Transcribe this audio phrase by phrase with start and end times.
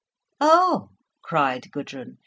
[0.39, 0.89] "Oh!"
[1.21, 2.17] cried Gudrun.